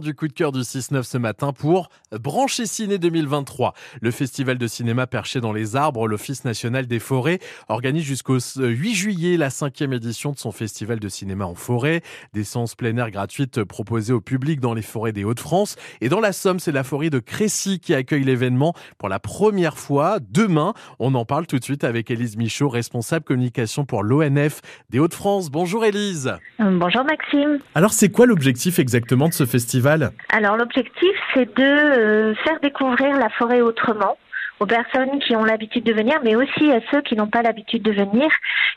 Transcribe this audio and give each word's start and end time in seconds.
du 0.00 0.14
coup 0.14 0.26
de 0.26 0.32
cœur 0.32 0.52
du 0.52 0.60
6-9 0.60 1.02
ce 1.02 1.18
matin 1.18 1.52
pour 1.52 1.90
Brancher 2.12 2.64
Ciné 2.64 2.96
2023. 2.96 3.74
Le 4.00 4.10
festival 4.10 4.56
de 4.56 4.66
cinéma 4.66 5.06
perché 5.06 5.38
dans 5.42 5.52
les 5.52 5.76
arbres, 5.76 6.08
l'Office 6.08 6.46
national 6.46 6.86
des 6.86 6.98
forêts, 6.98 7.40
organise 7.68 8.02
jusqu'au 8.02 8.38
8 8.56 8.94
juillet 8.94 9.36
la 9.36 9.50
cinquième 9.50 9.92
édition 9.92 10.32
de 10.32 10.38
son 10.38 10.50
festival 10.50 10.98
de 10.98 11.08
cinéma 11.10 11.44
en 11.44 11.54
forêt. 11.54 12.00
Des 12.32 12.42
séances 12.42 12.74
plein 12.74 12.96
air 12.96 13.10
gratuites 13.10 13.64
proposées 13.64 14.14
au 14.14 14.22
public 14.22 14.60
dans 14.60 14.72
les 14.72 14.80
forêts 14.80 15.12
des 15.12 15.24
Hauts-de-France. 15.24 15.76
Et 16.00 16.08
dans 16.08 16.20
la 16.20 16.32
Somme, 16.32 16.58
c'est 16.58 16.72
la 16.72 16.84
forêt 16.84 17.10
de 17.10 17.18
Crécy 17.18 17.78
qui 17.78 17.92
accueille 17.92 18.24
l'événement 18.24 18.72
pour 18.96 19.10
la 19.10 19.18
première 19.18 19.76
fois 19.76 20.20
demain. 20.20 20.72
On 21.00 21.14
en 21.14 21.26
parle 21.26 21.46
tout 21.46 21.58
de 21.58 21.64
suite 21.64 21.84
avec 21.84 22.10
Élise 22.10 22.38
Michaud, 22.38 22.70
responsable 22.70 23.26
communication 23.26 23.84
pour 23.84 24.02
l'ONF 24.02 24.62
des 24.88 24.98
Hauts-de-France. 25.00 25.50
Bonjour 25.50 25.84
Élise. 25.84 26.32
Bonjour 26.58 27.04
Maxime. 27.04 27.58
Alors 27.74 27.92
c'est 27.92 28.08
quoi 28.08 28.24
l'objectif 28.24 28.78
exactement 28.78 29.28
de 29.28 29.34
ce 29.34 29.44
festival? 29.44 29.81
Alors 30.30 30.56
l'objectif, 30.56 31.10
c'est 31.34 31.54
de 31.56 31.62
euh, 31.62 32.34
faire 32.44 32.60
découvrir 32.60 33.16
la 33.18 33.28
forêt 33.30 33.60
autrement 33.60 34.16
aux 34.60 34.66
personnes 34.66 35.18
qui 35.18 35.34
ont 35.34 35.44
l'habitude 35.44 35.82
de 35.82 35.92
venir, 35.92 36.20
mais 36.22 36.36
aussi 36.36 36.70
à 36.70 36.80
ceux 36.92 37.00
qui 37.02 37.16
n'ont 37.16 37.26
pas 37.26 37.42
l'habitude 37.42 37.82
de 37.82 37.90
venir, 37.90 38.30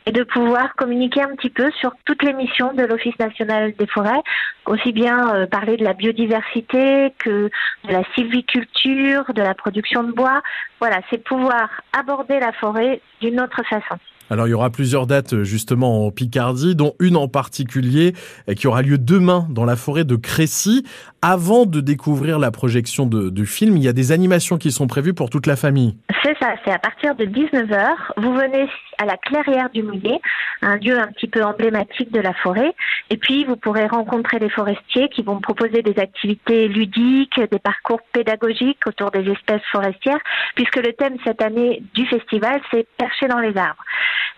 et 0.07 0.11
de 0.11 0.23
pouvoir 0.23 0.73
communiquer 0.75 1.21
un 1.21 1.35
petit 1.35 1.51
peu 1.51 1.69
sur 1.79 1.91
toutes 2.05 2.23
les 2.23 2.33
missions 2.33 2.73
de 2.73 2.83
l'Office 2.83 3.17
national 3.19 3.73
des 3.77 3.85
forêts, 3.85 4.21
aussi 4.65 4.91
bien 4.91 5.35
euh, 5.35 5.45
parler 5.45 5.77
de 5.77 5.83
la 5.83 5.93
biodiversité 5.93 7.13
que 7.19 7.49
de 7.87 7.91
la 7.91 8.03
sylviculture, 8.15 9.31
de 9.33 9.41
la 9.43 9.53
production 9.53 10.03
de 10.03 10.11
bois. 10.11 10.41
Voilà, 10.79 11.01
c'est 11.11 11.23
pouvoir 11.23 11.69
aborder 11.93 12.39
la 12.39 12.51
forêt 12.53 12.99
d'une 13.21 13.39
autre 13.39 13.61
façon. 13.69 13.99
Alors 14.29 14.47
il 14.47 14.51
y 14.51 14.53
aura 14.53 14.69
plusieurs 14.69 15.05
dates 15.05 15.33
euh, 15.33 15.43
justement 15.43 16.07
en 16.07 16.11
Picardie, 16.11 16.75
dont 16.75 16.93
une 16.99 17.15
en 17.15 17.27
particulier 17.27 18.13
euh, 18.49 18.53
qui 18.53 18.67
aura 18.67 18.81
lieu 18.81 18.97
demain 18.97 19.45
dans 19.49 19.65
la 19.65 19.75
forêt 19.75 20.03
de 20.03 20.15
Crécy. 20.15 20.83
Avant 21.21 21.65
de 21.65 21.79
découvrir 21.79 22.39
la 22.39 22.51
projection 22.51 23.05
de, 23.05 23.29
de 23.29 23.45
film, 23.45 23.77
il 23.77 23.83
y 23.83 23.87
a 23.87 23.93
des 23.93 24.11
animations 24.11 24.57
qui 24.57 24.71
sont 24.71 24.87
prévues 24.87 25.13
pour 25.13 25.29
toute 25.29 25.47
la 25.47 25.55
famille. 25.55 25.95
C'est 26.23 26.35
ça, 26.39 26.55
c'est 26.65 26.71
à 26.71 26.79
partir 26.79 27.15
de 27.15 27.25
19h. 27.25 27.93
Vous 28.17 28.33
venez 28.33 28.67
à 28.97 29.05
la 29.05 29.17
clairière 29.17 29.69
du 29.69 29.83
Mouillet, 29.83 30.19
un 30.61 30.77
lieu 30.77 30.99
un 30.99 31.07
petit 31.07 31.27
peu 31.27 31.43
emblématique 31.43 32.11
de 32.11 32.19
la 32.19 32.33
forêt. 32.33 32.73
Et 33.09 33.17
puis 33.17 33.45
vous 33.45 33.55
pourrez 33.55 33.85
rencontrer 33.85 34.39
les 34.39 34.49
forestiers 34.49 35.09
qui 35.09 35.21
vont 35.21 35.39
proposer 35.39 35.83
des 35.83 35.99
activités 35.99 36.67
ludiques, 36.67 37.39
des 37.51 37.59
parcours 37.59 38.01
pédagogiques 38.11 38.87
autour 38.87 39.11
des 39.11 39.29
espèces 39.29 39.61
forestières, 39.71 40.19
puisque 40.55 40.77
le 40.77 40.93
thème 40.93 41.17
cette 41.23 41.41
année 41.41 41.83
du 41.93 42.05
festival, 42.07 42.59
c'est 42.71 42.87
percher 42.97 43.27
dans 43.27 43.39
les 43.39 43.55
arbres. 43.55 43.83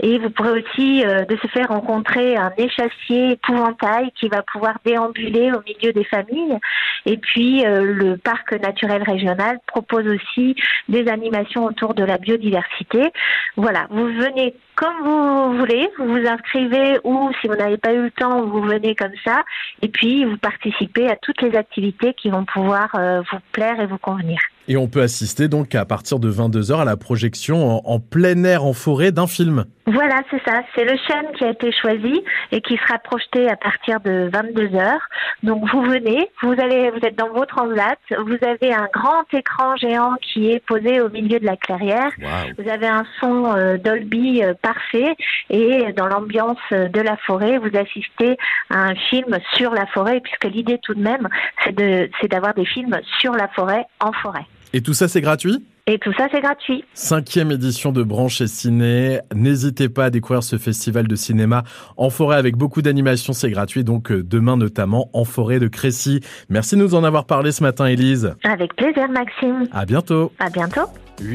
Et 0.02 0.20
vous 0.20 0.30
pourrez 0.30 0.62
aussi 0.62 1.04
euh, 1.06 1.26
de 1.26 1.36
se 1.38 1.48
faire 1.48 1.70
rencontrer 1.70 2.36
un 2.36 2.52
échassier 2.58 3.32
épouvantail 3.32 4.12
qui 4.20 4.28
va 4.28 4.44
pouvoir 4.44 4.76
déambuler 4.86 5.52
au 5.52 5.62
milieu 5.62 5.94
des 5.94 6.04
familles. 6.04 6.58
Et 7.06 7.18
puis 7.18 7.66
euh, 7.66 7.82
le 7.82 8.18
parc 8.18 8.52
naturel 8.54 9.04
régional 9.04 9.60
propose 9.66 10.06
aussi 10.08 10.56
des 10.90 11.08
animations 11.08 11.66
autour 11.66 11.94
de 11.94 12.04
la 12.04 12.18
biodiversité. 12.18 13.12
Voilà, 13.56 13.88
vous 13.90 14.06
venez 14.06 14.56
comme 14.78 14.94
vous 15.04 15.58
voulez, 15.58 15.90
vous 15.98 16.06
vous 16.06 16.28
inscrivez 16.28 17.00
ou 17.04 17.32
si 17.42 17.48
vous 17.48 17.56
n'avez 17.56 17.78
pas 17.78 17.94
eu 17.94 18.04
le 18.04 18.12
temps, 18.12 18.46
vous 18.46 18.62
venez 18.62 18.94
comme 18.94 19.12
ça. 19.26 19.44
Et 19.82 19.88
puis 19.88 20.24
vous 20.24 20.38
participez 20.38 21.08
à 21.10 21.16
toutes 21.16 21.42
les 21.42 21.56
activités 21.56 22.14
qui 22.14 22.30
vont 22.30 22.46
pouvoir 22.46 22.90
euh, 22.94 23.22
vous 23.32 23.40
plaire 23.52 23.80
et 23.80 23.88
vous 23.88 23.98
convenir. 23.98 24.40
Et 24.68 24.78
on 24.78 24.88
peut 24.88 25.02
assister 25.02 25.48
donc 25.48 25.74
à 25.74 25.86
partir 25.86 26.20
de 26.20 26.32
22h 26.32 26.82
à 26.82 26.86
la 26.86 26.98
projection 26.98 27.88
en, 27.88 28.00
plein 28.00 28.44
air 28.44 28.66
en 28.66 28.74
forêt 28.74 29.12
d'un 29.12 29.26
film. 29.26 29.66
Voilà, 29.88 30.22
c'est 30.30 30.42
ça. 30.46 30.64
C'est 30.76 30.84
le 30.84 30.98
chaîne 31.08 31.32
qui 31.38 31.46
a 31.46 31.52
été 31.52 31.72
choisi 31.72 32.22
et 32.52 32.60
qui 32.60 32.76
sera 32.76 33.00
projeté 33.00 33.50
à 33.50 33.56
partir 33.56 34.02
de 34.02 34.30
22h. 34.30 34.98
Donc 35.44 35.64
vous 35.72 35.82
venez, 35.82 36.30
vous 36.42 36.52
allez, 36.52 36.92
vous 36.92 37.00
êtes 37.08 37.18
dans 37.18 37.30
votre 37.30 37.56
transat, 37.56 37.98
vous 38.10 38.38
avez 38.46 38.74
un 38.74 38.90
grand 38.94 39.24
écran 39.34 39.78
géant 39.78 40.16
qui 40.22 40.52
est 40.52 40.60
posé 40.60 41.00
au 41.00 41.10
milieu 41.10 41.40
de 41.40 41.46
la 41.46 41.56
clairière. 41.56 42.12
Vous 42.58 42.70
avez 42.70 42.88
un 42.88 43.06
son 43.22 43.56
euh, 43.56 43.78
Dolby 43.78 44.44
euh, 44.44 44.54
parfait 44.62 45.16
et 45.50 45.94
dans 45.94 46.08
l'ambiance 46.08 46.58
de 46.72 47.02
la 47.02 47.16
forêt, 47.16 47.58
vous 47.58 47.76
assistez 47.78 48.36
à 48.70 48.90
un 48.90 48.96
film 48.96 49.40
sur 49.54 49.74
la 49.74 49.86
forêt 49.88 50.20
puisque 50.20 50.54
l'idée 50.54 50.80
tout 50.84 50.96
de 50.96 51.02
même, 51.02 51.30
c'est 51.64 51.74
de, 51.74 52.10
c'est 52.20 52.28
d'avoir 52.28 52.54
des 52.54 52.66
films 52.66 53.00
sur 53.20 53.32
la 53.32 53.48
forêt 53.48 53.86
en 54.02 54.12
forêt. 54.12 54.46
Et 54.74 54.82
tout 54.82 54.94
ça, 54.94 55.08
c'est 55.08 55.22
gratuit? 55.22 55.64
Et 55.88 55.98
tout 56.00 56.14
ça, 56.18 56.28
c'est 56.32 56.42
gratuit. 56.42 56.84
Cinquième 56.94 57.52
édition 57.52 57.92
de 57.92 58.04
Branche 58.04 58.42
et 58.42 58.48
Ciné. 58.48 59.20
N'hésitez 59.34 59.90
pas 59.90 60.06
à 60.06 60.10
découvrir 60.10 60.44
ce 60.44 60.58
festival 60.58 61.08
de 61.08 61.16
cinéma 61.16 61.64
en 61.96 62.10
forêt 62.10 62.38
avec 62.38 62.58
beaucoup 62.58 62.82
d'animations. 62.82 63.34
C'est 63.34 63.50
gratuit, 63.50 63.84
donc 63.84 64.12
euh, 64.12 64.22
demain 64.24 64.58
notamment 64.58 65.10
en 65.14 65.24
forêt 65.24 65.60
de 65.60 65.68
Crécy. 65.68 66.22
Merci 66.50 66.76
de 66.76 66.82
nous 66.82 66.94
en 66.94 67.04
avoir 67.04 67.26
parlé 67.26 67.52
ce 67.52 67.64
matin, 67.64 67.86
Élise. 67.86 68.36
Avec 68.44 68.76
plaisir, 68.76 69.08
Maxime. 69.10 69.68
À 69.72 69.86
bientôt. 69.86 70.32
À 70.40 70.50
bientôt. 70.50 70.88